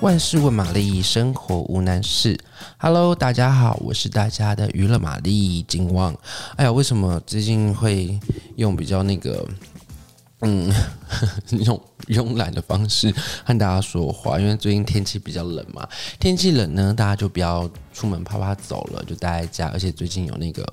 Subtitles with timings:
[0.00, 2.38] 万事问玛丽，生活无难事。
[2.78, 6.16] Hello，大家好，我是大家的娱乐玛丽金旺。
[6.54, 8.16] 哎呀，为什么最近会
[8.54, 9.44] 用比较那个，
[10.42, 10.72] 嗯，
[11.50, 13.12] 用 慵懒的方式
[13.44, 14.38] 和大家说话？
[14.38, 15.88] 因为最近天气比较冷嘛，
[16.20, 19.68] 天气冷呢，大家就不要出门啪啪走了，就待在家。
[19.68, 20.64] 而且最近有那个。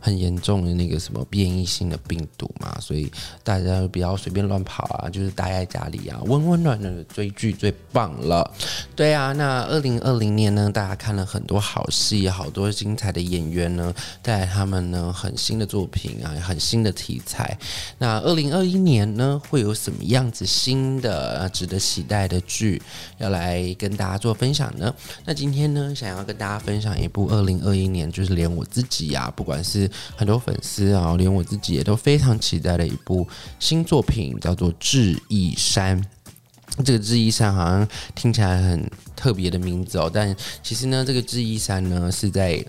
[0.00, 3.10] 很严重的那个什么变异性的病毒嘛，所以
[3.42, 8.48] 大家就不要随便乱跑啊，就是待在家里啊，温温暖暖的追剧最棒了。
[8.94, 13.92] 对啊，那二零二零年呢，大家看了很多好戏，好多精彩的演员呢，
[14.22, 17.58] 带来他们呢很新的作品啊，很新的题材。
[17.98, 22.82] 那二零二一年呢，会有什么样子新的值得期待的剧
[23.18, 24.92] 要来跟大家做分享呢？
[25.24, 33.24] 那今天呢，想要跟大家分享一部二零二一年，就是连我自己呀、啊，不管是很多粉丝啊，连我自己也都非常期待的一部
[33.60, 36.02] 新作品，叫做《智异山》。
[36.84, 42.64] 这个“智异山”好像听起来很特别的名字哦，但其实呢，这个“智异山”呢是在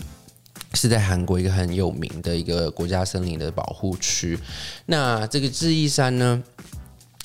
[0.74, 4.38] 是在韩国一个很有名的一个国家森林的保护区。
[4.86, 6.42] 那这个“智异山”呢？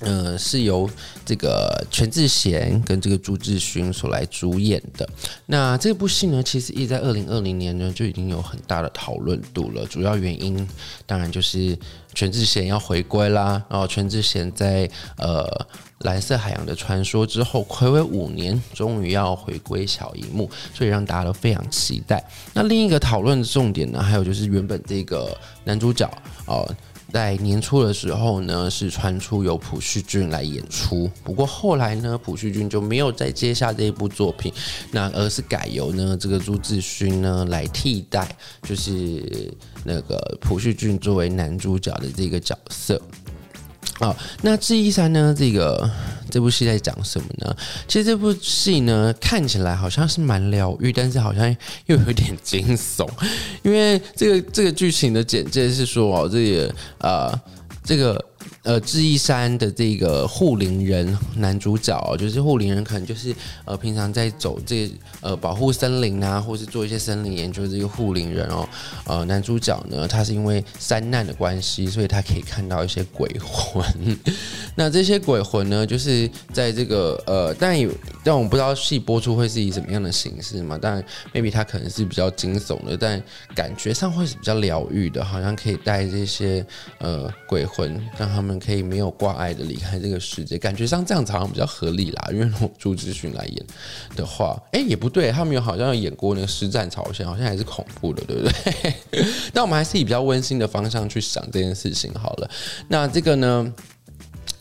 [0.05, 0.89] 呃，是由
[1.25, 5.09] 这个全智贤跟这个朱智勋所来主演的。
[5.47, 9.87] 那这部戏呢，其实一直在二零二零年呢就已经有很大的讨论度了。
[9.87, 10.69] 主要原因
[11.07, 11.77] 当然就是
[12.15, 13.63] 全智贤要回归啦。
[13.71, 15.45] 然后全智贤在呃
[16.01, 22.23] 《蓝色海洋的传说》之后，暌违五年，终于要回归小荧幕，所以让大家都非常期待。
[22.53, 26.11] 那另一个讨论的重点呢，还有就是原本这个男主角
[26.47, 26.69] 哦。
[27.15, 34.53] 在年初的时候呢，是传出由朴叙俊来演出，不过后来呢，朴叙俊就没有再接下这一部作品，
[34.91, 43.01] 那而是改由呢这个朱志勋呢来替代，就是那个朴叙俊作为男主角的这个角色。
[44.01, 45.33] 好，那智异山呢？
[45.39, 45.89] 这个
[46.35, 47.57] 这部戏在讲什么呢？
[47.87, 51.49] 其实这部戏呢，看起来好像是蛮疗愈，但是好像
[51.87, 53.09] 又有点惊悚，
[53.63, 57.41] 因为这个这个剧情的简介是说哦，这个呃，
[57.85, 58.23] 这个。
[58.65, 63.35] 呃，智异山的这个护林人男主角，就是护林人，可能就是
[63.67, 68.67] 呃平常在走这呃保护森林啊，或是做一些森林研究这个护林人哦。
[69.05, 73.85] 呃，男主角呢，他是因为山难的关系，所以他可以看到一些鬼魂。
[74.75, 77.91] 那这些鬼魂呢，就是在这个呃，但有
[78.25, 80.79] 但我们不知道戏播出会是以什么样的形式嘛？
[80.81, 81.05] 但
[81.35, 83.23] maybe 他可能是比较惊悚的，但
[83.55, 86.65] 感觉上会是比较疗愈的，好像可以带这些
[86.97, 88.54] 呃鬼魂让他们。
[88.59, 92.29] 可以没有挂碍的离开这个世界，感觉像这样子好像比较合理啦。
[92.33, 93.67] 因为如果朱志勋来演
[94.17, 98.95] 的话，哎，也不对，他们有好像有演过那个《师战朝鲜》，好像还是恐怖的，对不对？
[99.53, 102.51] 但我们还是以比较温馨的方向去想这件事情好了。
[102.89, 103.75] 那这个呢？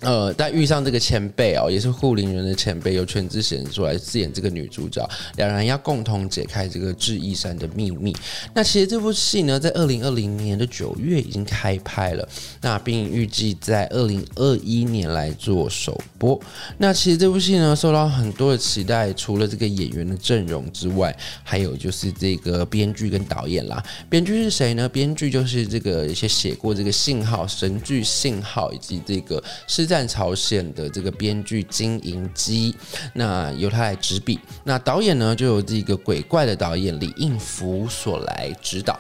[0.03, 8.13] 呃，但遇上这个前辈哦，也是护林人的前辈，由全智贤出来饰演这个女主角，两人要共同解开这个智异山的秘密。
[8.53, 12.27] 那其实这部戏呢，在二零二零年的九月已经开拍了，
[12.59, 16.37] 那并预计在二零二一年来做首播。
[16.77, 21.15] 那其实这部戏呢，受到很多的期待，除了这个演员的阵容之外，
[21.45, 23.81] 还有就是这个编剧跟导演啦。
[24.09, 24.89] 编剧是谁呢？
[24.89, 29.87] 编剧就是这个一些写过这个信号神剧信号以及这个是。
[29.93, 32.75] 战朝鲜的这个编剧金银基，
[33.13, 34.39] 那由他来执笔。
[34.63, 38.99] 那导演呢，就由这个鬼怪的导演李应福所来指导。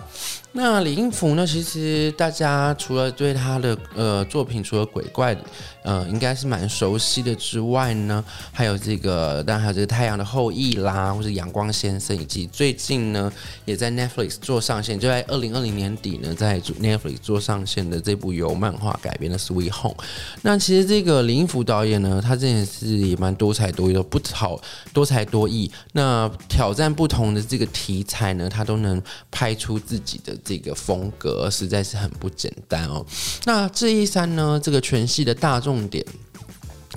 [0.55, 5.35] 那李应福呢，其实大家除了对他的呃作品，除了鬼怪，
[5.81, 13.33] 呃，应该是蛮熟悉的之外呢，还有这个，当然还有这个《太阳的后裔》啦，或者《阳光先生》，以及最近呢，
[13.65, 19.95] 也在 Netflix 做上线，就在二零二零年底呢，在 Netflix 做上线的这部由漫画改编的《Sweet Home》。
[20.43, 24.59] 那其实这个林福导演呢，他真的是也蛮多才多艺的，不讨
[24.93, 25.71] 多才多艺。
[25.93, 29.01] 那挑战不同的这个题材呢，他都能
[29.31, 30.37] 拍出自己的。
[30.43, 33.05] 这个风格实在是很不简单哦。
[33.45, 34.59] 那这一三呢？
[34.61, 36.05] 这个全系的大重点，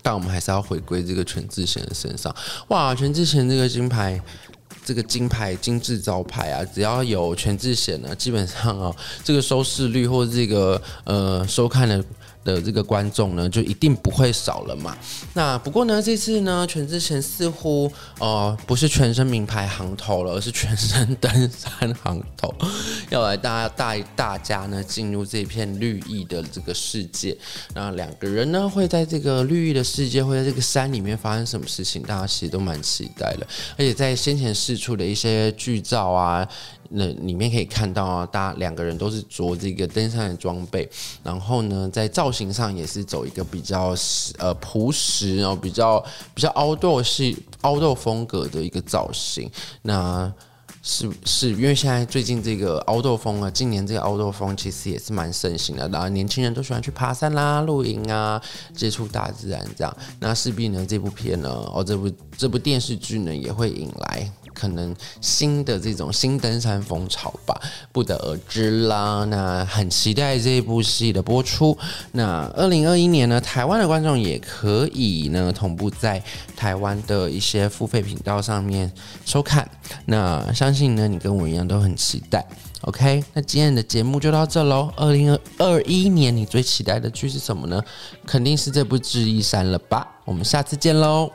[0.03, 2.35] 但我们还是要回归这个全智贤的身上。
[2.69, 4.21] 哇，全智贤这个金牌，
[4.85, 12.05] 这个金牌金字招牌啊，只要有全智贤呢，基本上啊，这个收视率或者这个呃收看的。
[12.47, 14.97] 的这个观众呢，就一定不会少了嘛。
[15.35, 17.91] 那不过呢，这次呢，全智贤似乎
[18.21, 22.55] 呃不是全身名牌行头了，而是全身登山行头，
[23.11, 27.37] 要来大家带大家呢进入这片绿意的这个世界。
[27.75, 32.01] 那两个人呢，会在这个绿意的世界，会在这个山里面发生什么事情？
[32.03, 33.47] 大家其实都蛮期待的。
[33.73, 36.49] 而且在先前释出的一些剧照啊。
[36.91, 40.89] 那里面可以看到啊，大家两个人都是着这个登山的装备，
[41.25, 43.95] 然后呢，在造形上也是走一个比较
[44.39, 46.05] 呃朴实，然后比较
[46.35, 49.51] 比较 outdoor 系凹斗风格的一个造型。
[49.83, 50.31] 那
[50.83, 58.41] 是是因为现在最近这个 outdoor 风啊，今年这个 outdoor 风其实也是蛮盛行的，然后年轻人都喜欢去爬山啦、露营啊、
[58.75, 59.97] 接触大自然这样。
[60.21, 64.31] 那势必呢，这部片呢，哦，这部这部电视剧呢，也会引来。
[64.59, 67.61] 可能新的这种新登山风潮吧，
[67.93, 69.25] 不得而知啦。
[69.27, 71.77] 那很期待这部戏的播出。
[72.13, 76.23] 那二零二一年呢，台湾的观众也可以呢同步在
[76.57, 78.91] 台湾的一些付费频道上面
[79.27, 79.69] 收看。
[80.07, 82.45] 那相信呢，你跟我一样都很期待。
[82.83, 84.93] OK，那今天的节目就到这喽。
[84.97, 87.83] 二零二一年你最期待的剧是什么呢？
[88.27, 90.07] 肯定是这部《智异山》了吧？
[90.25, 91.31] 我们下次见喽。